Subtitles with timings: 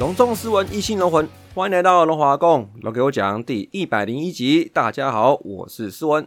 [0.00, 4.64] 隆重斯文，一心龙魂，欢迎来到龙华宫，龙给我讲第一百零一集。
[4.64, 6.26] 大家好，我是斯文。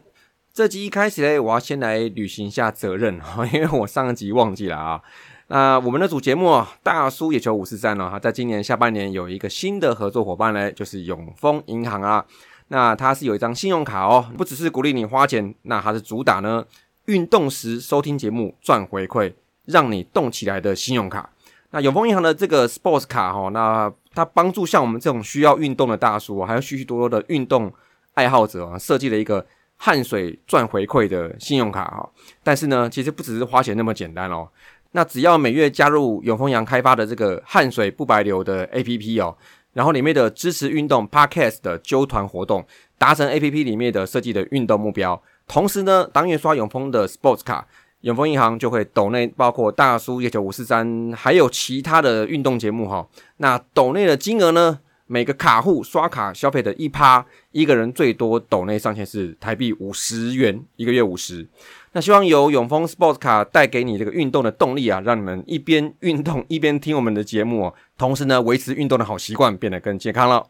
[0.53, 5.01] 这集一开始嘞，我要先来履行一下责任哈， 因为我上一集忘记了啊。
[5.47, 12.23] 那我们的主节目啊，大叔野球五四三呢，哈，在今年下半年有一个新的合作伙伴嘞，就是永丰银行啊。
[12.67, 16.63] 那它是有一张信用卡哦，不只是鼓励你花钱，那它是主打呢，
[17.05, 19.33] 运动时收听节目赚回馈，
[19.65, 21.31] 让你动起来的信用卡。
[21.73, 27.73] 那永丰银行的这个 Sports 卡哈，那它帮助像我们这种需要运动的大叔，还有许许多多的运动
[28.13, 29.43] 爱好者啊，设计了一个
[29.77, 32.07] 汗水赚回馈的信用卡哈。
[32.43, 34.47] 但是呢，其实不只是花钱那么简单哦。
[34.91, 39.35] 那只要每月加入永丰银开发的这个汗水不白流的 APP 哦，
[39.73, 42.63] 然后里面的支持运动 Podcast 的揪团活动，
[42.99, 47.67] 达成 APP 里面的设计的运动目标，同时呢，当月刷永丰的 Sports 卡。
[48.03, 53.07] 永丰银行就会抖内，包括大叔一九五四三，还有其他的运动节目哈。
[53.37, 54.79] 那抖内的金额呢？
[55.13, 61.47] 每个卡户刷卡消费的一趴，一个人最多抖内上限是台币五十元，一个月五十。
[61.91, 70.43] 那希望由永丰 Sports 卡带给你这个运动的动力啊，让你们一边运动一边听我们的节目，同时呢维持运动的好习惯，变得更健康了。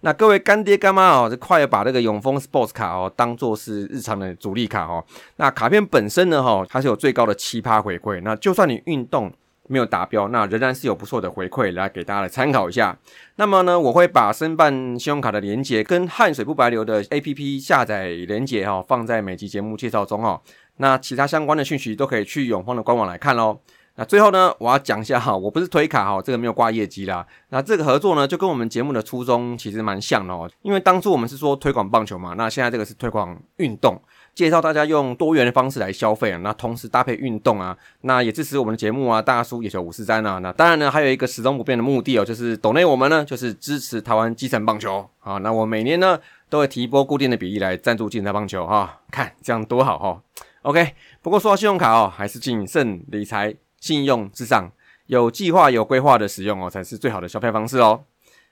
[0.00, 5.04] 那各位干爹干妈哦，就快要把这个永丰 Sports 卡哦当做是日常的主力卡哦。
[5.36, 8.20] 那卡片本身呢哈，它是有最高的七趴回馈。
[8.24, 9.32] 那就算你运动
[9.70, 12.98] 没有达标，那仍然是有不错的回馈来给大家来参考一下。
[13.36, 20.40] 那么呢，我会把申办信用卡的连接跟汗水不白流的 APP 下载连接哈放在每集节目介绍中哦。
[20.78, 23.60] 那其他相关的讯息都可以去永丰的官网来看喽。
[23.96, 27.26] 那最后呢，我要讲一下哈，我不是推卡哈，这个没有挂业绩啦。
[27.50, 30.50] 那这个合作呢，就跟我们节目的初衷其实蛮像的哦。
[30.62, 34.00] 因为当初我们是说推广棒球嘛，那现在这个是推广运动，
[34.40, 36.38] 介绍大家用多元的方式来消费啊。
[36.42, 39.20] 那同时搭配运动啊，那也支持我们的节目啊。
[39.20, 45.36] 大叔野球五十三啊，那当然呢，还有一个始终不变的目的哦，就是抖内我们呢，就是支持台湾基层棒球啊。
[45.36, 46.18] 那我每年呢，
[46.48, 50.22] 都会提拨固定的比例来赞助基层棒球哈，看这样多好哈。
[50.62, 54.72] OK，不过说到信用卡哦，还是谨慎理财，信用至上，
[55.04, 58.04] 有计划、有规划的使用哦，才是最好的消费方式哦。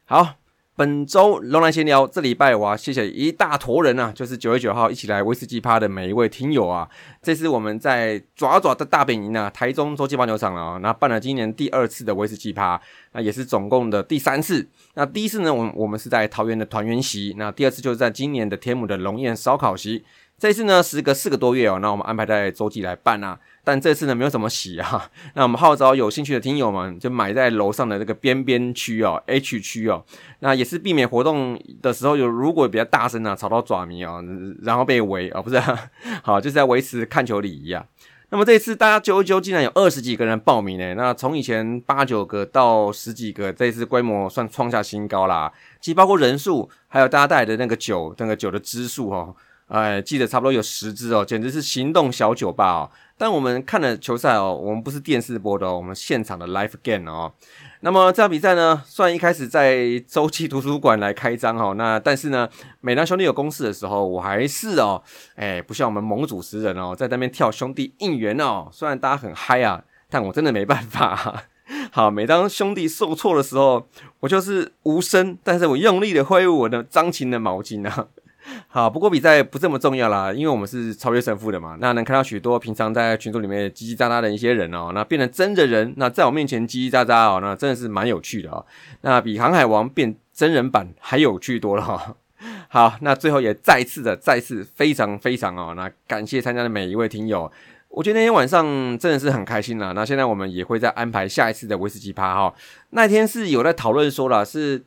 [0.04, 0.34] 好，
[0.78, 6.88] 本周龙南闲聊，这礼拜我要谢谢一大坨人啊，就是九月九号一起来威士忌趴的每一位听友啊。
[7.20, 12.80] 这次我们在爪爪的大本营啊，台中洲际棒球场啊，那办了今年第二次的威士忌趴，
[13.10, 14.68] 那也是总共的第三次。
[14.94, 20.04] 那第一次呢，我我们是在桃园的团圆席，那第二次就是在今年的天母的龙宴烧烤席。
[20.38, 23.36] 这次呢，时隔四个多月哦，那我们安排在洲际来办啊。
[23.68, 25.10] 但这次呢，没有什么洗啊。
[25.36, 30.02] 那我们号召有兴趣的听友们，就买在楼上的这个边边区哦，H 区哦。
[30.38, 34.22] 那也是避免活动的时候有如果比较大声啊，吵到爪迷啊，
[34.62, 35.60] 然后被围啊，不是？
[36.24, 37.84] 好，就是在维持看球礼仪啊。
[38.30, 40.94] 那么这次大家揪一揪，竟然有二十几个人报名呢。
[40.94, 45.52] 那从以前八九个到十几个，这次规模算创下新高啦。
[45.78, 49.36] 其实包括人数，还有大家带来的那个酒，那个酒的支数哦。
[49.68, 52.90] 哎，记得差不多有十支哦，简直是行动小酒吧哦。
[53.18, 57.32] 但我们看了球赛哦，我们不是电视播的哦，我们现场的 live game 哦。
[57.80, 62.48] 那么这场比赛呢，虽然一开始在周期图书馆来开张哦，那但是呢，
[62.80, 65.02] 每当兄弟有公事的时候，我还是哦，
[65.34, 68.68] 哎，不像我们猛主持人哦，在那边跳兄弟应援哦。
[68.72, 71.44] 虽然大家很嗨啊， 但我真的没办法。
[71.92, 73.86] 好，每当兄弟受挫的时候，
[74.20, 78.08] 我就是无声，但是我用力的挥舞我的张琴的毛巾啊。
[78.68, 81.76] 好，不过比赛不这么重要啦，因为我们是超越胜负的嘛。
[81.80, 88.64] 那能看到许多平常在群组里面叽叽喳喳的一些人哦，那变成真的人，那在我面前叽叽喳喳哦，那真的是蛮有趣的哦。
[89.02, 92.16] 那比航海王变真人版还有趣多了哈。
[92.68, 97.50] 好，那最后也再次的再次非常非常哦，那感谢参加的每一位听友。
[97.88, 98.66] 我觉得那天晚上
[98.98, 99.92] 真的是很开心啦。
[99.92, 102.54] 那现在我们也会再安排下一次的威士忌趴哈。
[102.90, 104.84] 那天是有在讨论说了是。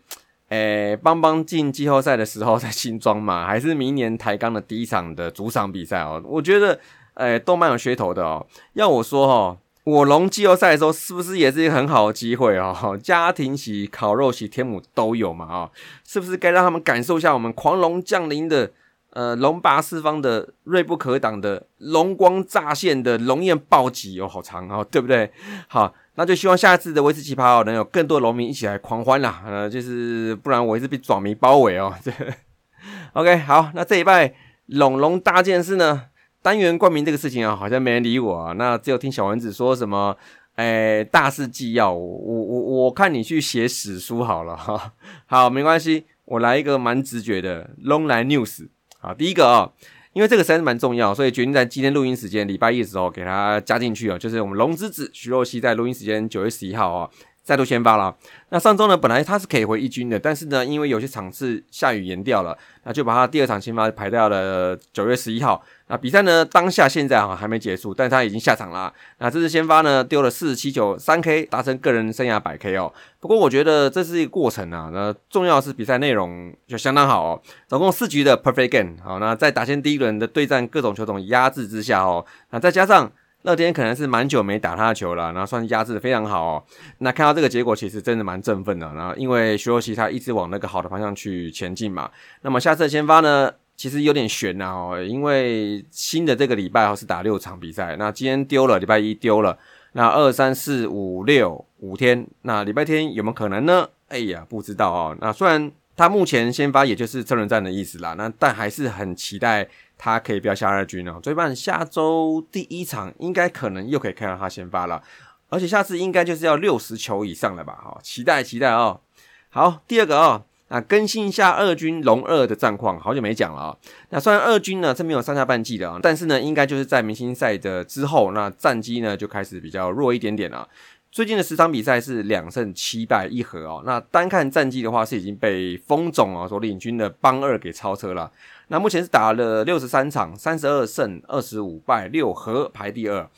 [0.51, 6.21] 诶，邦邦进季后赛的时候在新庄嘛，还是明年台钢的第一场的主场比赛哦？
[6.25, 6.77] 我觉得，
[7.13, 8.45] 诶，都蛮有噱头的哦。
[8.73, 12.75] 要我说哦，我龙季后赛的时候是不是也是一个很好的机会哦？
[13.01, 15.69] 家庭席、烤肉席、天母都有嘛啊？
[16.05, 18.71] 是不是该让他们感受一下我们狂龙降临的
[19.11, 25.29] 呃，龙拔四方的、锐不可挡的、龙光乍现的、龙焰暴击哦，好长哦，对不对？
[25.67, 29.43] 好，那就希望下次的威士奇趴哦，能有更多农民一起来狂欢啦。
[29.45, 31.93] 呃，就是不然我也是被爪迷包围哦。
[32.01, 32.11] 这
[33.13, 34.33] OK，好，那这一拜
[34.67, 36.03] 龙龙大件事呢，
[36.41, 38.53] 单元冠名这个事情啊，好像没人理我啊。
[38.53, 40.15] 那只有听小丸子说什么，
[40.55, 44.93] 哎，大事纪要，我我我看你去写史书好了哈。
[45.25, 48.69] 好，没关系，我来一个蛮直觉的 Long Line News。
[49.03, 49.67] 好，第一个啊，
[50.13, 54.15] 因为这个实在是蛮重要，所以决定在今天录音时间礼拜一的时候给它加进去啊。
[54.15, 57.09] 就是我们龙之子徐若曦在录音时间九月十一号啊，
[57.41, 58.15] 再度先发了。
[58.49, 65.63] 那上周呢，本来他是可以回一军的，但是呢，因为有些场次下雨延掉了，那就把他第二场先发排到了九月十一号。
[65.91, 66.45] 那比赛呢？
[66.45, 68.93] 当下现在啊还没结束，但他已经下场了。
[69.17, 72.93] 那这次先发呢丢了四十七球三 K，达成个人生涯百 K 哦。
[73.19, 74.89] 不过我觉得这是一个过程啊。
[74.93, 78.95] 那重要是比赛内容就相当好哦，总共四局的 Perfect Game。
[79.03, 83.11] 好，那在打先第一轮的对战各种球种压制之下哦，那再加上
[83.41, 86.63] 乐天可能是蛮久没打他的球了，然后算是压制的非常好哦。
[86.99, 88.89] 那看到这个结果，其实真的蛮振奋的。
[88.93, 92.09] 然后因为徐若曦他一直往那个好的方向去前进嘛。
[92.43, 93.51] 那么下次的先发呢？
[93.81, 99.57] 其实有点悬呐哦，因为新的这个礼拜哦是打六场比赛，那今天丢了，礼拜一丢了，
[99.93, 103.89] 那二三四五六五天，那礼拜天有没有可能呢？
[104.07, 105.17] 哎呀，不知道哦。
[105.19, 109.67] 那虽然他目前先发也就是车轮战的意思啦，那但还是很期待
[109.97, 111.19] 他可以不要下二军哦。
[111.19, 115.01] 最半下周第一场应该可能又可以看到他先发了，
[115.49, 117.73] 而且下次应该就是要六十球以上了吧？
[117.83, 119.01] 哈，期待期待哦。
[119.49, 120.43] 好，第二个哦。
[120.71, 123.77] 那更新一下二军龙二的战况，好久没讲了啊。
[124.09, 130.65] 那虽然二军呢是没有上下半季的啊，但是呢，应该就是在明星赛的之后，那战绩呢就开始比较弱一点点了。
[131.11, 133.83] 最近的十场比赛是两胜七败一和哦。
[133.85, 138.31] 那单看战绩的话，是已经被封总啊所领军的邦二给超车了。
[138.69, 143.29] 那目前是打了六十三场，三十二胜二十五败六和，排第二，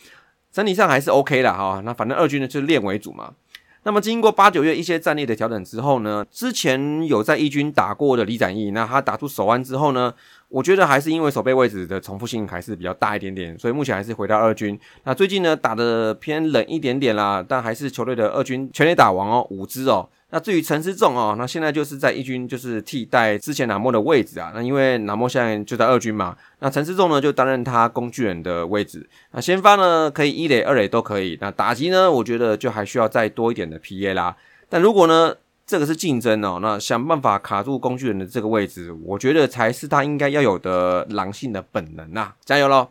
[0.52, 1.82] 整体上还是 OK 的哈。
[1.84, 3.34] 那反正二军呢就是练为主嘛。
[3.86, 10.14] 那么经过八九月一些战力的调整之后呢，之前有在一军打过的李展毅，那他打出手腕之后呢，
[10.48, 14.80] 我觉得还是因为手背位置的重复性还是比较大一点点，所以目前还是回到二军。
[15.04, 20.10] 那最近呢打的偏冷一点点啦，但还是球队的二军全垒打王哦，五支哦。
[20.36, 24.52] 那至于陈思仲哦，那现在就是在一军，就是替代之前南莫的位置啊。
[24.56, 29.08] 那因为南莫现在就在二军嘛，那陈思仲呢就担任他工具人的位置。
[29.34, 31.38] 那先发呢可以一垒、二垒都可以。
[31.40, 34.36] 那打击呢，我觉得就还需要再多一点的 PA 啦。
[34.68, 35.36] 但如果呢
[35.68, 42.34] 这个是竞争哦，那想办法卡住工具人的这个位置，我觉得才是他应该要有的狼性的本能呐。
[42.44, 42.90] 加油喽！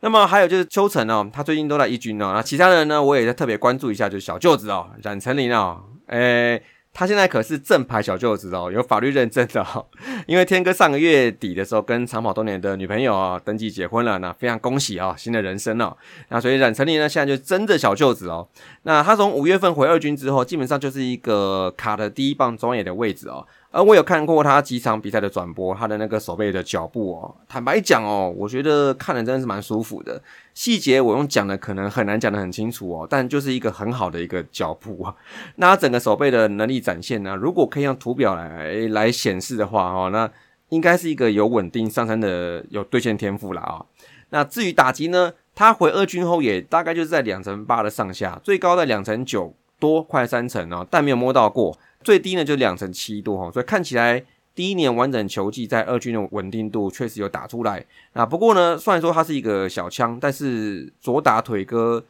[0.00, 2.32] 那么还有就是邱晨哦，他最近都在一军哦。
[2.34, 6.62] 那其他人呢，我也在特别关注一下，就是小舅子哦，冉成林哦，诶。
[6.94, 9.84] 他现在可是正牌小舅子哦，有法律认证的哦。
[10.26, 15.94] 因为天哥上个月底的时候跟长跑多年的女朋友啊登记结婚了，那非常恭喜啊，新的人生哦。
[16.28, 18.48] 那所以冉成林呢，现在就真的小舅子哦。
[18.84, 23.44] 那他从五月份回二军之后，基本上就是一个卡的第一棒中野的位置哦。
[23.74, 30.22] 而我有看过他几场比赛的转播，他的那个手背的脚步哦，坦白讲哦，我觉得看的真的是蛮舒服的。
[30.54, 35.12] 细节我用讲的可能很难讲得很清楚哦，但就是一个很好的一个脚步啊。
[35.56, 40.30] 那整个手背的能力展现呢，如果可以用图表来来显示的话哦，那
[40.68, 43.84] 应该是一个有稳定上升的有兑现天赋了啊。
[44.30, 49.52] 那至于打击呢，他回二军后也大概就是在两成八的上下，最高在两成九
[49.84, 51.76] 多，快三成哦，但没有摸到过。
[52.02, 54.24] 最低呢就两成七度哈，所以看起来
[54.54, 58.24] 第一年完整球季在二军的稳定度确实有打出来啊。
[58.24, 62.02] 不过呢，虽然说它是一个小枪，但是左打腿哥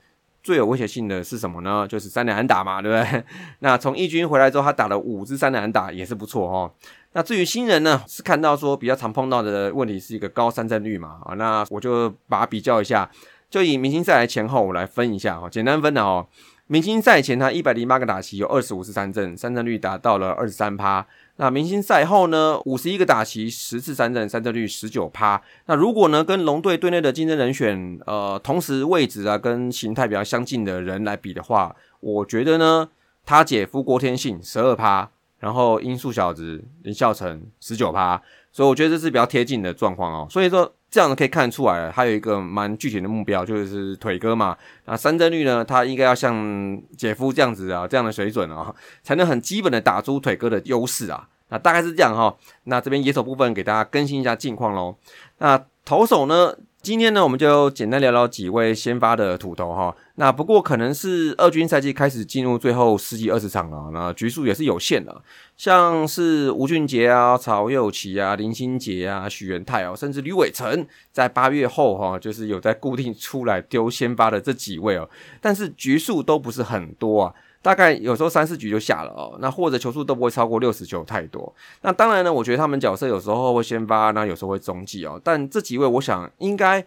[0.43, 1.87] 最有威胁性的是什么呢？
[1.88, 3.25] 就是三连安打嘛，对不对？
[3.61, 6.73] 那从一军回来之后，他打了五支三连安打也是不错哈。
[7.12, 13.09] 那至于新人呢，是看到说比较常碰到的问题是一个高三振率嘛啊，那我就把它比较一下，
[13.49, 16.26] 就以明星赛来前后我来分一下哈，简单分的哦。
[16.66, 21.06] 明星赛前，他一百零八个打席，有二十五次三振，三振率达到了二十三趴。
[21.37, 25.42] 那明星赛后呢，五十一个打席，十次三振，三振率十九趴。
[25.66, 32.88] 那如果呢，跟龙队队内的竞争人选，呃，同时位置啊跟形态比较相近的人来比的话，我觉得呢，
[33.26, 40.26] 他姐夫郭天信十二趴，然后音速小子林孝成十九趴，所以我觉得这是比较贴近的状况哦。
[40.30, 40.75] 所以说。
[40.95, 44.57] 这样可以看出来，他有一个蛮具体的目标，就是腿哥嘛。
[44.85, 48.73] 那三振率呢，他应该要像姐夫这样子啊，这样的水准啊，
[49.03, 51.29] 才能很基本的打出腿哥的优势啊。
[51.49, 52.33] 那大概是这样哈。
[52.67, 54.95] 那这边野手部分给大家更新一下近况喽。
[55.39, 59.97] 那投手呢，今天呢，我们就简单聊聊几位先发的土头哈。
[60.17, 65.23] 那不过可能是二军赛季开始进入最后十几二十场了，那局数也是有限的。
[65.57, 75.09] 像是吴俊杰啊、曹佑齐啊、林心杰啊、许元泰哦，甚至吕伟成，在八月后哈，就是有在固定出来丢先发的这几位哦。
[75.41, 77.35] 但是局数都不是很多啊。
[77.64, 81.50] 大概有时候三四局就下了哦，那或者球数都不会超过六十球太多。
[81.80, 85.18] 那当然呢，我觉得他们角色有时候会先发，那有时候会中继哦。
[85.25, 86.85] 但这几位，我想应该。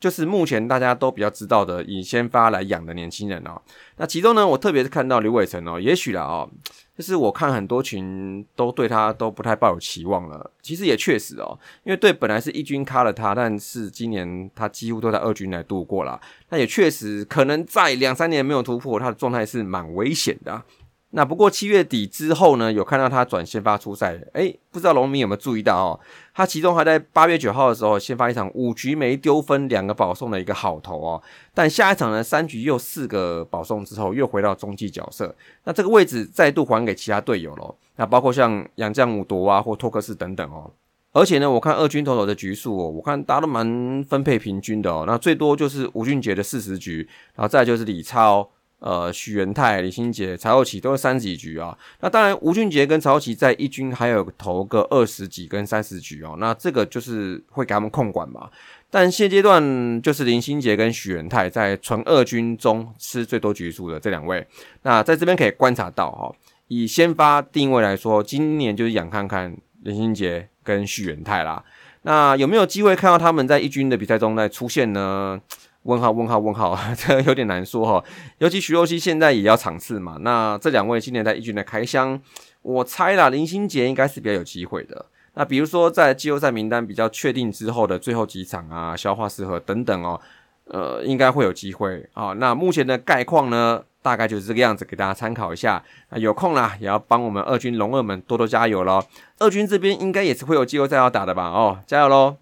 [0.00, 3.60] 就是目前大家都比较知道的以先发来养的年轻人哦。
[3.96, 6.48] 那其中呢，我特别是看到刘伟成哦，也许啦哦，
[6.96, 10.50] 就是我看很多群都对他都不太抱有期望了。
[10.62, 16.20] 其实也确实哦，因为对本来是一军卡了他，但是今年他几乎都在二军来度过了。
[16.50, 20.62] 那也确实可能在两三年没有突破，他的状态是蛮危险的。
[21.10, 26.00] 那不过七月底之后呢，有看到他转先发出赛，哎，不知道龙民有没有注意到哦？
[26.34, 31.22] 他其中还在八月九号的时候先发一场五局没丢分，两个保送的一个好投哦。
[31.54, 35.34] 但下一场呢，三局又四个保送之后，又回到中继角色。
[35.64, 37.74] 那这个位置再度还给其他队友了。
[37.96, 40.70] 那包括像杨将武夺啊，或托克斯等等哦。
[41.12, 45.04] 而且呢，我看二军投手的局数哦，我看大家都蛮分配平均的哦。
[45.06, 48.46] 那最多就是吴俊杰的四十局，然后再就是李超。
[48.80, 51.76] 呃，许元泰、李新杰、曹佑启都是三十几局啊。
[52.00, 56.36] 那当然，吴俊杰跟曹佑启在一军还有投个二十几跟三十局哦。
[56.38, 58.48] 那这个就是会给他们控管嘛。
[58.90, 64.46] 但现阶段就是林新杰跟许元泰在纯二军中吃最多局数的这两位。
[64.82, 66.32] 那在这边可以观察到哈，
[66.68, 71.64] 以先发定位来说，今年就是养看看林新杰跟许元泰啦。
[72.02, 75.38] 那有没有机会看到他们在一军的比赛中再出现呢？
[75.84, 78.04] 问号问号问号， 这有点难说哈。
[78.38, 82.20] 尤其徐若曦现在也要场次嘛，那这两位今年在一军的开箱，
[82.62, 85.06] 我猜啦，林心杰应该是比较有机会的。
[85.34, 90.20] 那比如说在季后赛名单比较确定之后的最后几场啊，消化适合等等哦，
[90.64, 92.32] 呃，应该会有机会啊。
[92.32, 95.80] 那目前的概况呢，大概就是这个样子，给大家参考一下。
[96.10, 99.04] 那有空啦，也要帮我们二军龙二们多多加油喽。
[99.38, 101.44] 二军这边应该也是会有季后赛要打的吧？
[101.44, 102.36] 哦，加油喽！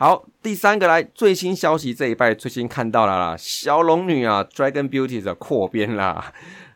[0.00, 6.32] 好，第三个来最新消息，这一拜最新看到了啦，小龙女啊，Dragon Beauty 的扩编啦，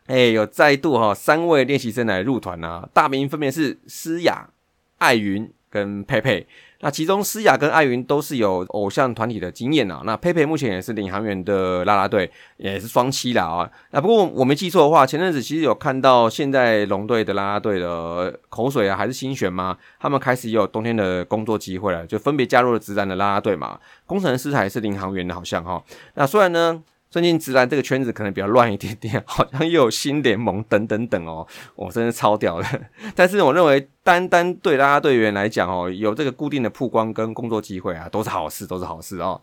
[0.07, 4.49] 哎，有再度哈三位练习生来入团啊，大名分别是诗雅、
[4.97, 6.45] 艾云跟佩佩。
[6.83, 10.01] 那其中诗雅跟艾云都是有偶像团体的经验啊。
[10.05, 13.69] 那佩佩目前也是领航员的啦啦队，也是双栖啦啊。
[13.91, 19.77] 那不过我没记错的话，前阵子其实有看到现在龙队的啦啦队的口水啊，还是新选吗？
[19.97, 23.79] 他们开始也有冬天的工作机会了，就分别加入了直男的啦啦队嘛。
[24.05, 25.81] 工程师还是领航员的，好像哈。
[26.15, 26.83] 那虽然呢。
[27.13, 32.67] 最近直男这个圈子可能比较乱一点点， 好像又有新联盟等等等哦，我真的超屌的。
[33.13, 39.39] 但是我认为单单对拉拉队员来讲哦，有这个固定的曝光跟工作机会啊，都是好事，都是好事哦。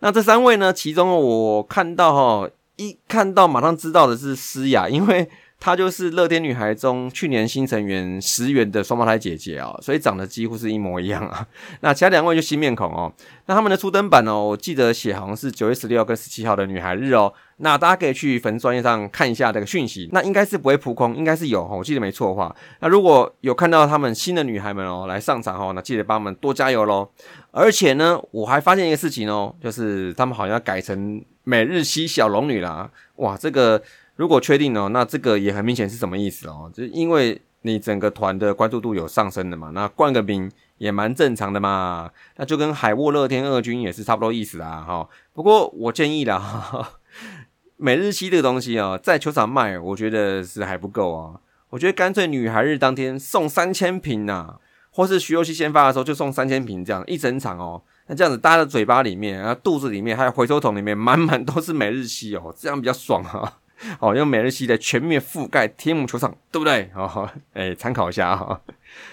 [0.00, 5.30] 那这三位呢，其中我看到哈，一看到马上知道的是诗雅，因为。
[5.64, 11.46] 她就是乐天女孩中去年新成员石原的双胞胎姐姐啊，所以长得几乎是一模一样啊。
[11.82, 13.12] 那其他两位就新面孔哦。
[13.46, 17.32] 那他们的初登版哦，我记得写好像是九月十六跟十七号的女孩日哦。
[17.58, 22.52] 那大家可以去粉丝专页上看一下这个讯息，那应该是不会扑空，应该是有我记得没错的话。
[22.80, 27.08] 那如果有看到他们新的女孩们哦来上场哦，那记得帮他们多加油喽。
[27.52, 32.90] 而且呢，我还发现一个事情哦，就是他们好像改成每日西小龙女啦。
[33.18, 33.80] 哇，这个。
[34.16, 36.70] 如果确定哦，那这个也很明显是什么意思哦？
[36.72, 42.10] 就因为你整个团的关注度有上升的嘛，那冠个名也蛮正常的嘛。
[42.36, 45.08] 那就跟海沃乐天二军也是差不多意思啊，哈。
[45.32, 46.90] 不过我建议啦，
[47.78, 51.40] 每日期这个东西哦，在球场卖，我觉得是还不够啊。
[51.70, 54.56] 我觉得干脆女孩日当天送三千瓶呐，
[54.90, 57.82] 或是徐若曦先发的时候就送三千瓶这样一整场哦。
[58.08, 63.60] 那这样子大家的嘴巴里面啊、肚子里面还有回收桶里面满满都是每日期哦，这样比较爽啊。
[64.00, 66.90] 哦，用美日系的全面覆盖天母球场，对不对？
[66.94, 68.60] 哦，哎，参考一下哈。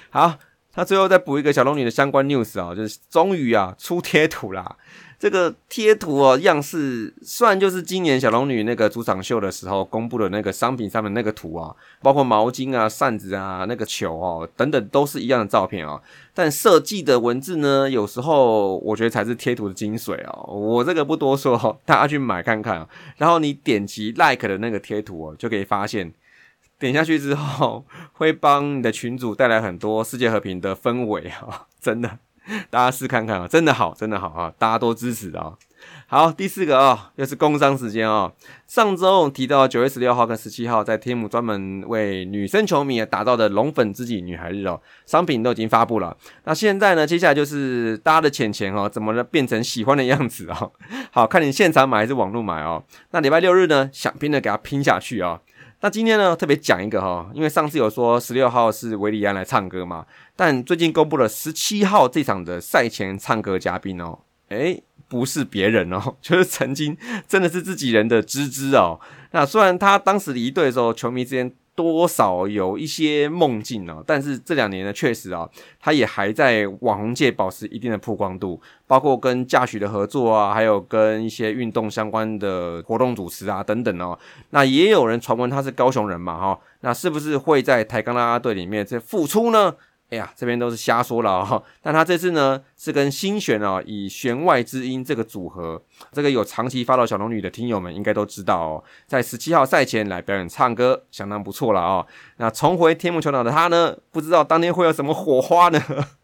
[0.09, 0.37] 好，
[0.71, 4.77] 他最后再补一个小龙女的相关 news 啊，就是终于啊出贴图啦。
[5.19, 16.01] 这个贴图哦，样式虽然就是今年小龙女那个主场秀的时候公布的那个商品上面那个图啊，包括毛巾啊、扇子啊、那个球哦等等，都是一样的照片啊。
[16.33, 20.53] 但设计的文字呢，有时候我觉得才是贴图的精髓哦。
[20.53, 22.87] 我这个不多说，大家去买看看。
[23.17, 26.13] 然后你点击 like 的那个贴图哦，就可以发现，
[26.79, 27.83] 点下去之后
[28.13, 32.19] 会帮你的群主带来很多世界和平的氛围啊，真的。
[32.69, 34.53] 大家试看看啊，真的好，真的好啊！
[34.57, 35.53] 大家都支持啊。
[36.07, 38.31] 好，第四个啊，又是工商时间啊。
[38.67, 46.15] 上周提到九月十六号跟十七号，在天母专门为女生球迷打造的龙粉知己女孩日哦，商品都已经发布了。
[46.45, 50.71] 那现在呢，接下来就是大家的钱钱哦，怎么呢变成喜欢的样子哦？
[51.11, 52.83] 好看你现场买还是网络买哦？
[53.11, 55.39] 那礼拜六日呢，想拼的给它拼下去啊！
[55.81, 60.05] 那今天呢，特别讲一个哈，因为上次有说十六号是维里安来唱歌嘛，
[60.35, 64.19] 但最近公布了十七号这场的赛前唱歌嘉宾哦，
[64.49, 64.83] 诶。
[65.07, 66.95] 不是别人哦， 就是曾经
[67.27, 68.99] 真的是自己人的芝芝哦。
[69.31, 84.19] 那虽然他当时离队的时候，球迷之间多少有一些梦境哦，但是这两年呢，确实啊，他也还在网红界保持一定的曝光度，包括跟驾许的合作啊，还有跟一些运动相关的活动主持啊等等哦。
[84.49, 89.73] 那也有人传闻他是高雄人嘛哈，那是不是会在台钢啦啦队里面这复出呢？
[90.09, 91.61] 哎呀，这边都是瞎说了哈。
[91.81, 102.05] 但他这次呢是跟新选哦，以弦外之音这个组合，这个有长期发到小龙女的听友们应该都知道哦，在十七号赛前来表演唱歌，相当不错了哦。
[102.37, 105.79] 那重回天幕球场的他呢，不知道当天会有什么火花呢？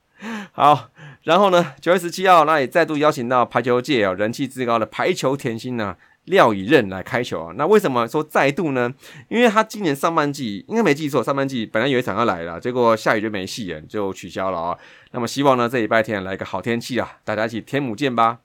[0.53, 0.89] 好，
[1.23, 5.95] 然后呢，九月十七号那也再度邀请到排球界哦人气至高的排球甜心呢。
[6.25, 7.53] 廖以任来开球啊？
[7.57, 8.93] 那为什么说再度呢？
[9.29, 14.77] 因为他今年上半季应该没记错，上半季本来有一场要来了，结果下雨就没戏了，就取消了啊。
[15.11, 18.39] 那么希望呢，这礼拜天来个好天气啊，大家一起天母见吧。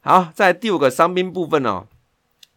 [0.00, 1.86] 好，在第五个伤兵部分哦，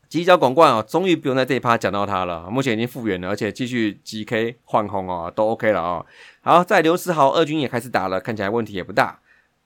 [0.10, 6.06] 犄角广冠哦，终于不用在这一趴讲到他了，目前已经复原了，而且继续 GK 换红哦，都 OK 了啊。
[6.42, 9.20] 好，在刘思豪二军也开始打了，看起来问题也不大。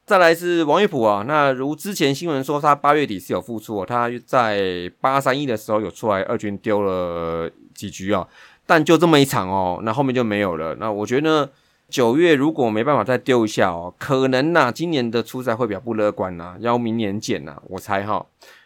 [0.07, 8.25] 再来是王玉普啊，那如之前新闻说他八月底是有复出哦，他在八三一的时候有出来二军丢了几局啊，
[8.65, 10.73] 但就这么一场哦，那后面就没有了。
[10.75, 11.51] 那我觉得
[11.89, 18.25] 九月如果没办法再丢一下哦，可能呐今年的出赛会比较不乐观呐，要明年见呐，我猜哈。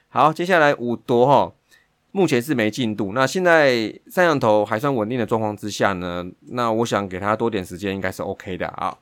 [0.10, 1.52] 好，接下来五夺哈，
[2.12, 8.96] 目前是没进度，那现在三羊头还算稳定的状况之下呢，那我想给他多点时间应该是 OK 的啊。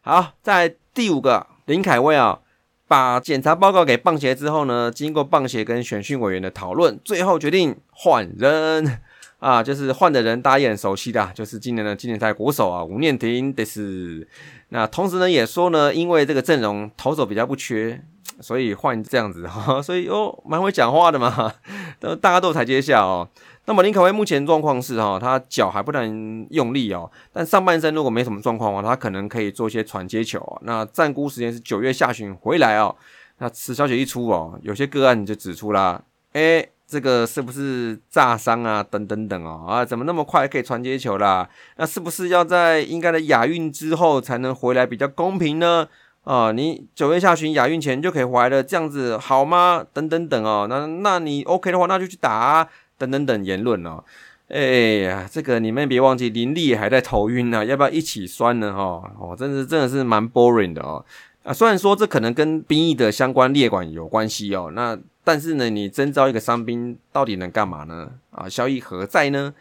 [0.00, 1.53] 好，在第五个。
[1.66, 2.40] 林凯威啊，
[2.86, 9.00] 把检查报告给棒协之后呢，经过棒协跟选训委员的讨论，最后决定换人
[9.38, 14.28] 啊，就是换的人大家也很熟悉的，就是今年的今年赛国手啊，吴念婷的是。
[14.68, 18.02] 那同时呢，也说呢，因为这个阵容投手比较不缺，
[18.40, 21.54] 所以换这样子哈，所以哦，蛮会讲话的嘛，
[21.98, 23.28] 都大家都有台阶下哦。
[23.66, 30.60] 那么林凯威目前状况是哈，他脚还不能用力哦，但上半身如果没什么状况的话，他可能可以做一些传接球。
[30.62, 32.94] 那暂估时间是九月下旬回来哦。
[33.38, 36.02] 那此消息一出哦，有些个案就指出啦，
[36.34, 38.82] 哎，这个是不是炸伤啊？
[38.82, 41.48] 等等等哦，啊，怎么那么快可以传接球啦？
[41.78, 45.88] 那是不是要在应该的亚运之后才能回来比较公平呢？
[46.24, 49.84] 啊，你九月下旬亚运前就可以回来了，这样子好吗？
[49.92, 52.30] 等等等哦，那那你 OK 的话，那就去打。
[52.30, 52.68] 啊。
[52.98, 54.04] 等等等言论哦，
[54.48, 54.60] 哎
[55.02, 58.72] 呀，这个你们别忘记林立还在头晕呢，要不要一起酸呢？
[58.72, 61.04] 哈，哦，真的真的是蛮 boring 的哦。
[61.42, 68.10] 啊，虽然说这可能跟兵役的相关列管有关系哦，那但是呢，你征召一个伤兵到底能干嘛呢？
[68.30, 69.54] 啊，效益何在呢？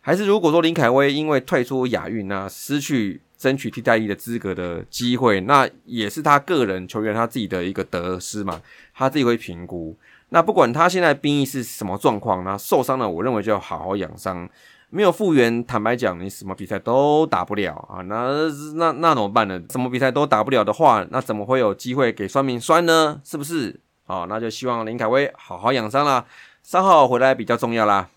[0.00, 8.62] 还是如果说林凯威因为退出亚运那失去争取替代役的资格的机会，那也是他个人球员他自己的一个得失嘛，
[8.94, 9.96] 他自己会评估。
[10.36, 14.46] 那不管他现在兵役是什么状况，那受伤了，我认为就要好好养伤。
[14.90, 18.02] 没有复原，坦白讲，你什么比赛都打不了啊。
[18.02, 18.28] 那
[18.74, 19.58] 那那怎么办呢？
[19.70, 23.18] 什么比赛都打不了的话，那怎么会有机会给酸民酸呢？
[23.24, 23.80] 是不是？
[24.04, 26.26] 好，那就希望林凯威好好养伤啦，
[26.62, 28.10] 伤好回来比较重要啦。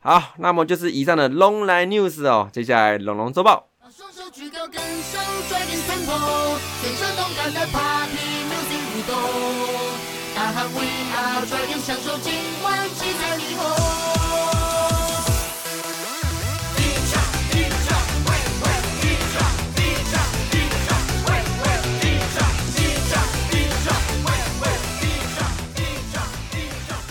[0.00, 3.66] 好，那么就是以上的龙来 news 哦，接下来龙龙周报。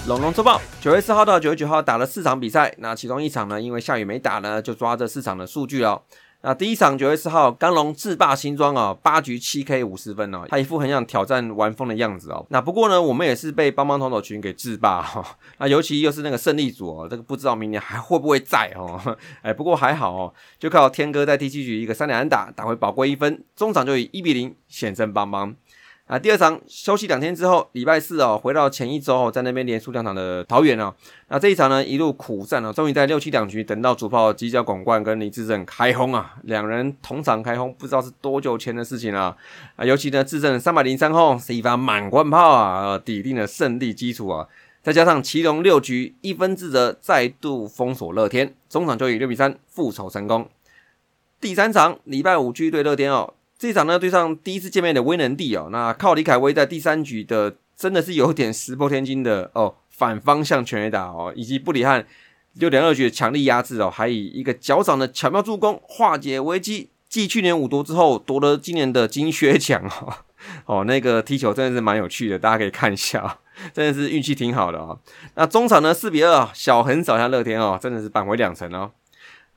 [0.07, 6.01] 龙龙周报，九月四号到九月九号打了四场比赛，那其中一场呢，因为下雨没打呢，就抓这四场的数据哦。
[6.43, 12.43] 那第一场九月四号，刚龙制霸新庄啊，八局七 K 五十分哦，他一副很想挑战玩疯的样子哦。
[12.49, 15.23] 那不过呢，我们也是被帮帮同手群给制霸哈。
[15.59, 18.99] 那尤其又是那个胜利组哦，这个不知道明年还会不会在哦。
[19.43, 25.55] 哎，不过还好哦，就靠天哥在第七局一个三连打打回宝贵一分，中场就以一比零险胜帮帮。
[26.11, 30.93] 啊，第二场休息两天之后，礼拜四哦，回到前一周哦，在那边连输两场的桃园哦，
[31.29, 39.37] 那这一场呢，一路苦战哦，终于在六七两局等到主炮犄角广冠跟李志正开轰啊，两人同场开轰，不知道是多久前的事情了
[39.77, 39.85] 啊。
[39.85, 44.45] 尤其呢，志正三百零三轰是一发满贯炮啊，抵定了胜利基础啊。
[44.83, 50.49] 再加上祁隆六局一分自责，再度封锁乐天，中场就以六比三复仇成功。
[51.39, 53.33] 第三场礼拜五继续对乐天哦。
[53.61, 62.03] 这场呢，对上第一次见面的威能帝哦，那靠李凯威在第三局的真的是有点石破天惊的哦，反方向全垒打哦，以及布里汉
[62.53, 70.11] 六点二局的强力压制哦，还以一个脚掌的巧妙助攻化解危机，继去年五夺之后夺得今年的金靴奖哦，
[70.79, 73.37] 哦，那个踢球真的是蛮有趣的，大家可以看一下，
[73.71, 74.99] 真的是运气挺好的哦。
[75.35, 78.89] 那中场呢四比二小横扫下乐天哦，真的是扳回两城哦。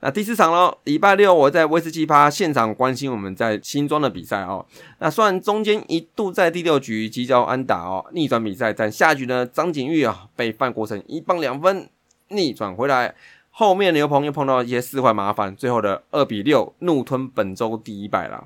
[0.01, 4.63] 那第四场喽，礼拜六我在威斯奇趴现场关心我们在新庄的比赛哦。
[4.99, 11.89] 那虽然中间一度在第六局击交安打哦，逆转比赛，但下局呢，张景玉啊被范国成一棒两分
[12.27, 13.15] 逆转回来，
[13.49, 18.45] 后面刘鹏又碰到一些四坏麻烦，最后的二比六怒吞本周第一败了。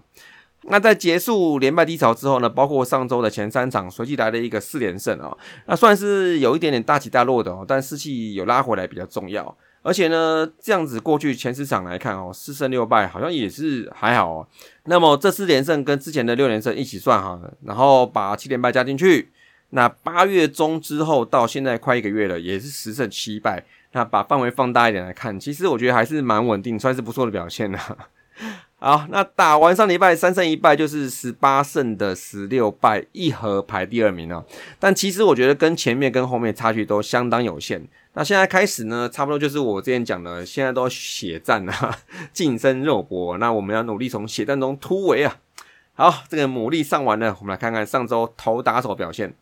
[0.63, 9.57] 那在结束连败低潮之后呢，包括上周的前三场随即来了一个四连胜哦，那算是有一点点大起大落的哦，但士气有拉回来比较重要。
[9.81, 14.47] 而且呢，这样子过去前十场来看哦，四胜六败好像也是还好哦。
[14.85, 19.31] 那么这四连胜跟之前的六连胜一起算哈，然后把七连败加进去，
[19.69, 23.63] 那八月中之后到现在快一个月了，也是十胜七败。
[23.91, 27.79] 那把范围放大一点来看，其实我觉得还是蛮稳定，算是不错的表现了。
[28.81, 34.45] 好，那打完上礼拜三胜一败，就是十八胜的十六败，一和排第二名哦。
[34.79, 37.85] 但其实我觉得跟前面跟后面差距都相当有限。
[38.13, 41.99] 那现在开始呢，差不多就是我之前讲的，现在都血战啊，
[42.31, 43.37] 近身肉搏。
[43.37, 45.35] 那我们要努力从血战中突围啊。
[45.93, 49.33] 好，这个牡蛎上完了，我们来看看上周投打手表现。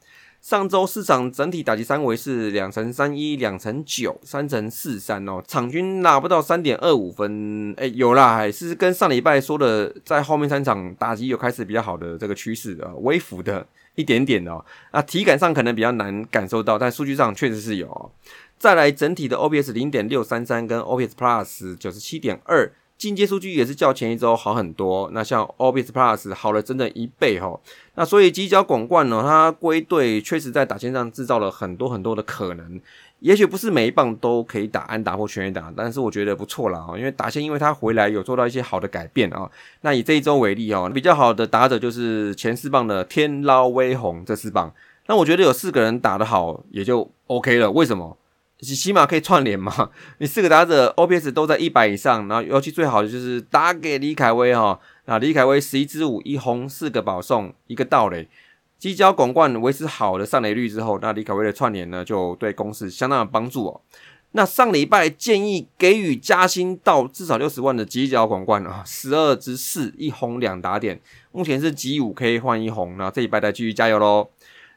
[0.48, 7.74] 上周市场整体打击三围是两成三一、两成九、三成四三哦，场均拿不到三点二五分。
[7.76, 14.64] 哎，有啦，还是跟上礼拜说的，在后面三场打击有开始比较好的这个趋势啊，微幅的一点点哦。
[14.94, 17.90] 那体感上可能比较难感受到，但数据上确实是有。
[17.90, 18.10] 哦
[18.58, 22.72] 再来整体的 OPS 零点六三三跟 OPS Plus 九十七点二。
[22.98, 27.60] 进阶数据也是较前一周好很多，那像 Obis Plus 好了整整一倍哈，
[27.94, 32.82] 那所以犄角广冠呢，它归队确实在打线上制造了很多很多的可能，
[33.20, 39.48] 也许不是每一棒都可以打安打或全垒打，但是我觉得不错了啊，因为打线因为他回来有做到一些好的改变啊，
[39.82, 44.74] 那以这一周为例哦，比较好的打者就是前四棒的天捞威宏这四棒，
[45.06, 48.18] 那我觉得有四个人打得好也就 OK 了，为什么？
[48.66, 49.92] 起起码可以串联嘛？
[50.18, 58.28] 你四个打者 OPS 都在一百以上，然后尤其最好的就是打给李凯威哈，那李凯威十一支五一轰四个保送一个盗垒，
[58.80, 63.82] 击交广冠维持好的上垒率之后，那李凯威的串联呢就对公司相当的帮助哦。
[64.32, 71.00] 那上礼拜建议给予加薪到至少六十万的击角广冠啊，十二支四一轰两打点，
[71.32, 74.30] 目前是集五 K 换一红，那这一拜再继续加油喽。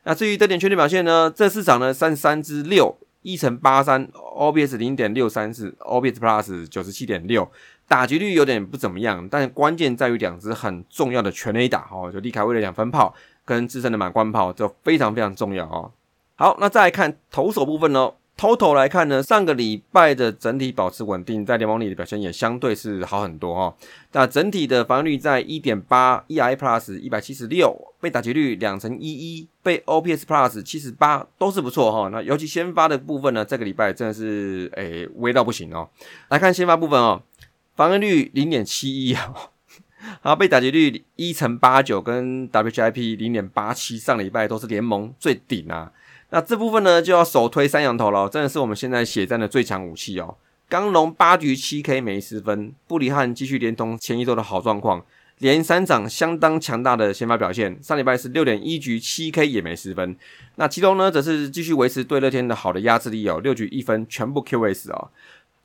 [0.05, 2.99] 那至于得点圈的表现呢，这四场呢三十三支六。
[3.23, 7.51] 一乘八三，OBS 零点六三四，OBS Plus 九十七点六，
[7.87, 15.93] 打击率有点不怎么样，但关键在于两只很重要的全垒打哦，就李凯威的两分炮跟自身的满贯炮，就非常非常重要哦。
[16.37, 18.15] 好，那再来看投手部分哦。
[18.41, 23.77] Total 来看呢，上个礼拜的整体保持稳定，在联盟里的表现也相对是好很多哈。
[24.13, 32.09] 那整体的防御率在一点八，EI Plus 一百七十六，被打击率两成一一，被 OPS Plus 七十八，都是不错哈。
[32.09, 35.91] 那尤其先发的部分呢，这个礼拜真的是诶微到不行哦。
[36.31, 37.23] 来看先发部分哦，
[37.77, 39.35] 防御率零点七一啊，
[40.23, 45.93] 好被打击率一乘八九，跟 WHIP 零点八七，上礼拜都是联盟最顶啊。
[46.31, 50.37] 那这部分呢，就要首推三羊头了，真的是我们现在血战的最强武器哦。
[50.69, 55.05] 刚龙八局七 K 没失分，布里汉继续连同前一周的好状况，
[55.39, 57.77] 连三场相当强大的先发表现。
[57.83, 60.17] 上礼拜是六点一局七 K 也没失分。
[60.55, 65.11] 那其中呢，则是继续维持对乐天的好的压制力哦，六局一分全部 QS 哦。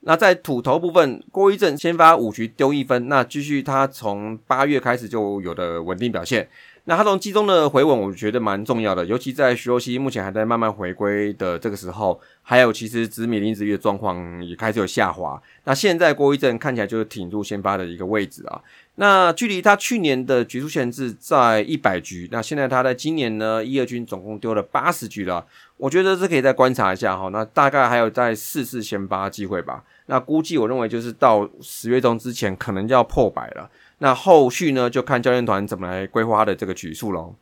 [0.08, 6.48] 那在土头部分，郭一正先发五局丢一分，那继续他从八月开始就有的稳定表现。
[6.88, 15.42] 那他从季中的回稳，我觉得蛮重要的，尤其在徐若曦目前还在慢慢回归的这个时候，还有其实紫米林子玉的状况也开始有下滑。
[15.64, 18.62] 那现在郭一正看起来就是挺住先发的一个位置啊。
[18.98, 25.44] 那距离他去年的局数限制在一百局，那现在他在今年呢一二军总共丢了八十局了，
[25.78, 27.30] 我觉得这可以再观察一下哈。
[27.30, 29.84] 那大概还有在四次先发机会吧。
[30.06, 33.68] 那估计我认为就是到十月中之前，可能就要破百了。
[34.00, 37.36] 那后续呢，就看教练团怎么来规划他的这个局数喽。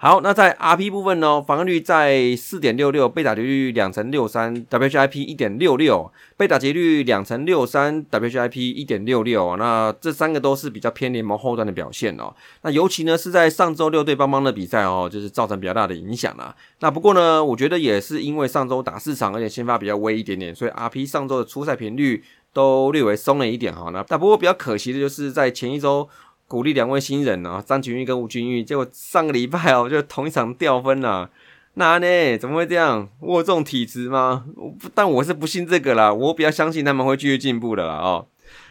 [0.00, 9.56] 好，那在 RP 部分呢，防御率在四点六六，被打击率两成六三，WHIP 一点六六，被打击率两成六三，WHIP 一点六六。
[9.56, 12.32] 那这三个都是比较偏联盟后段的表现哦。
[12.62, 16.54] 那尤其呢是在上周六对邦邦的比赛哦，就是造成比较大的影响啦。
[16.78, 22.22] 那不过呢，我觉得也是因为上周打四场，而且先发比较微一点点，所以 RP 上周的出赛频率
[22.58, 23.90] 都略微松了一点哈。
[23.92, 26.08] 那但不过比较可惜的就是在前一周。
[26.50, 31.28] 鼓励两位新人啊，张群玉跟吴君玉，结果上个礼拜哦，就同一场掉分了。
[31.76, 32.38] 那呢？
[32.38, 33.06] 怎么会这样？
[33.20, 34.46] 我有这种体质吗？
[34.94, 37.96] 但我是不信这个啦，我比较相信他们会继续进步的啦。
[37.96, 38.26] 哦，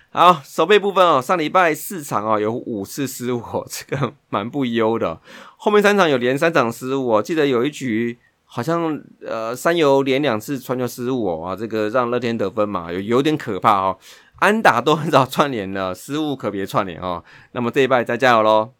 [0.09, 5.21] 好，守备部分哦，上礼拜四场哦，有五次失误， 这个蛮不优的。
[5.57, 8.17] 后面三场有连三场失误，我记得有一局
[8.49, 13.97] 好像呃三游连两次传球失误哦，啊，这个让乐天得分嘛，有有点可怕哦。
[14.37, 17.23] 安打都很少串联了，失误可别串联哦。
[17.51, 18.71] 那么这一拜再加油喽。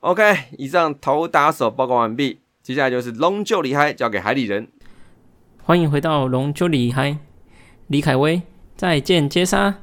[0.00, 0.22] OK，
[0.58, 4.68] 以上投打手报告完毕，接下来就是龙就厉害，交给海里人。
[5.62, 7.18] 欢迎回到龙就厉害，
[7.86, 8.42] 李凯威
[8.76, 9.76] 再见接杀。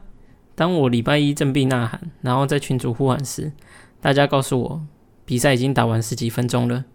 [0.53, 3.51] 当我礼拜一振臂呐喊，然后在群主呼喊时，
[3.99, 4.81] 大家告诉我
[5.25, 6.85] 比赛已经打完十几分钟了。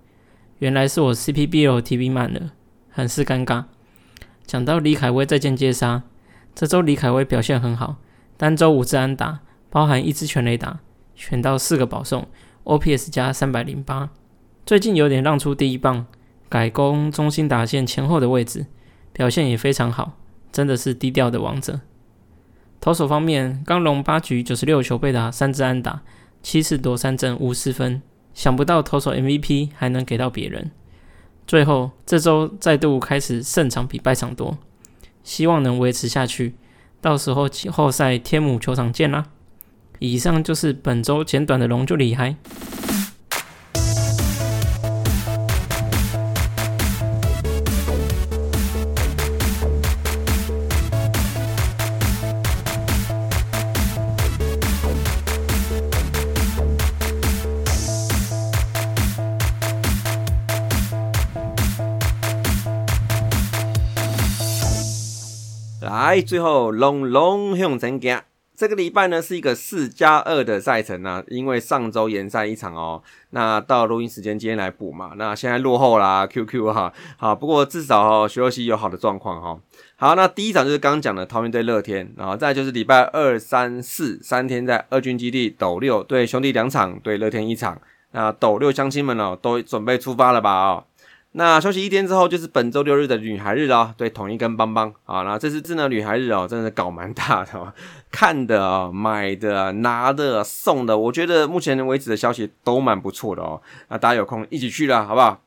[0.60, 2.50] 原来是我 CPBL TV 慢了，
[2.90, 3.64] 很是尴尬。
[4.44, 6.02] 讲到李凯威再见接杀，
[6.54, 7.96] 这周李凯威表现很好。
[8.36, 10.80] 单周五支安打，包含一支全垒打，
[11.14, 12.28] 选到四个保送
[12.64, 14.10] ，OPS 加三百零八。
[14.66, 16.04] 最近有点让出第一棒，
[16.50, 18.66] 改攻中心打线前后的位置，
[19.14, 20.18] 表现也非常好，
[20.52, 21.80] 真的是低调的王者。
[22.82, 26.02] 投手方面，刚龙八局九十六球被打三支安打，
[26.42, 28.02] 七次夺三振五失分，
[28.40, 30.70] 想不到投手 MVP 还能给到别人。
[31.46, 34.56] 最后这周再度开始胜场比败场多，
[35.22, 36.54] 希望能维持下去。
[37.02, 39.26] 到时候季后赛天母球场见啦！
[39.98, 42.36] 以上就是本周简短的龙就厉害。
[66.10, 68.20] 来，最后龙龙向前行。
[68.56, 73.00] 这个礼拜呢是一个四加二的赛程啊，因为上周延赛一场哦。
[73.30, 75.12] 那到录音时间今天来补嘛。
[75.14, 76.92] 那现在落后啦，QQ 哈。
[77.16, 79.60] 好，不过至少哈徐若曦有好的状况哈。
[79.94, 87.80] 好，那第一场就是刚刚讲的桃园对乐天，然后再就是礼拜二、三、四三天在二军基地斗六对兄弟两场，对乐天一场。
[88.10, 90.70] 那斗六乡亲们哦，都准备出发了吧？
[90.70, 90.84] 哦。
[91.32, 93.94] 那休息一天之后，就是本周六日的女孩日了。
[93.96, 97.72] 对，统一跟邦邦啊，那这次智能女孩日哦，真的搞蛮大的，哦
[98.10, 103.62] 看的、哦买的、拿的、送的，我觉得目前为止的消息都蛮不错的哦。
[103.88, 105.40] 那大家有空一起去了，好不好？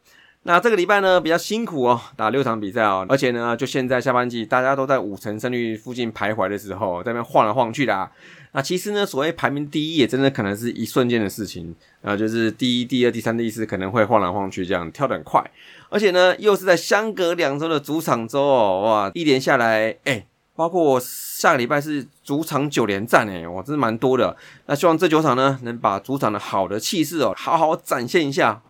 [0.46, 8.10] 那这个礼拜呢比较辛苦哦，打六场比赛哦，而且呢，就现在下半季，大家都在五成胜率附近徘徊的时候，在那边晃来晃去的。
[8.52, 15.42] 那其实呢，所谓排名第一，也真的可能是一瞬间的事情啊，就是第一、第二、第三、第四可能会晃来晃去，这样跳得很快。
[15.90, 20.26] 而且呢，又是在相隔两周的主场周哦，哇，一连下来，哎，
[20.58, 24.36] 包括下个礼拜是主场九连战，哎，哇，真是蛮多的。
[24.66, 28.62] 那希望这九场呢，能把主场的好的气势哦，好好展现一下。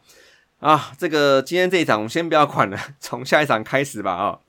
[0.64, 4.40] 啊，这个今天这一场我们先不要管了， 从下一场开始吧啊。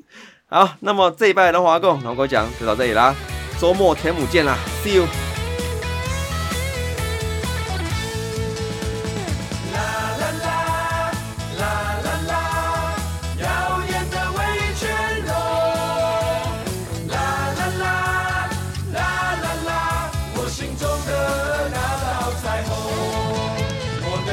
[0.47, 3.13] 好，那么这一拜的华共老哥讲就到这里啦，
[3.59, 5.09] 周末田母见啦，See you。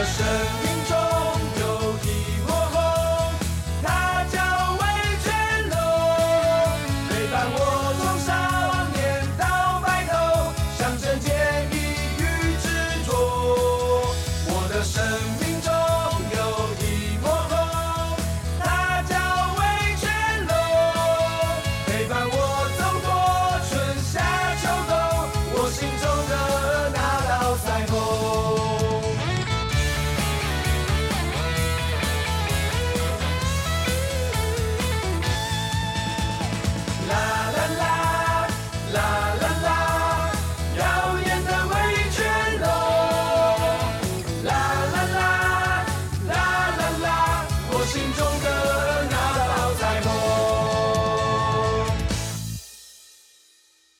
[0.04, 0.26] 生
[0.64, 0.91] 命。